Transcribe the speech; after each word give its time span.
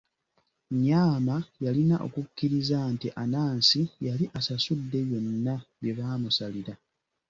Nyaama 0.83 1.35
yalina 1.65 1.95
okukkiriza 2.05 2.77
nti 2.93 3.07
Anansi 3.23 3.81
yali 4.07 4.25
asasudde 4.37 4.99
byonna 5.07 5.53
bye 5.79 5.91
baamusalira. 5.97 6.73